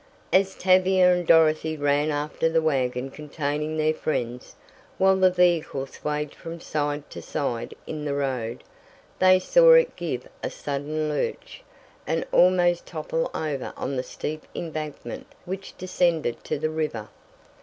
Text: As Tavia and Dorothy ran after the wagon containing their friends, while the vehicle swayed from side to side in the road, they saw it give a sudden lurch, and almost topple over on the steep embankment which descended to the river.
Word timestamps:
As 0.33 0.55
Tavia 0.55 1.13
and 1.13 1.27
Dorothy 1.27 1.77
ran 1.77 2.09
after 2.09 2.49
the 2.49 2.59
wagon 2.59 3.11
containing 3.11 3.77
their 3.77 3.93
friends, 3.93 4.55
while 4.97 5.15
the 5.15 5.29
vehicle 5.29 5.85
swayed 5.85 6.33
from 6.33 6.59
side 6.59 7.07
to 7.11 7.21
side 7.21 7.75
in 7.85 8.03
the 8.03 8.15
road, 8.15 8.63
they 9.19 9.37
saw 9.37 9.73
it 9.75 9.95
give 9.95 10.27
a 10.41 10.49
sudden 10.49 11.07
lurch, 11.07 11.61
and 12.07 12.25
almost 12.31 12.87
topple 12.87 13.29
over 13.35 13.73
on 13.77 13.95
the 13.95 14.01
steep 14.01 14.47
embankment 14.55 15.27
which 15.45 15.77
descended 15.77 16.43
to 16.45 16.57
the 16.57 16.71
river. 16.71 17.07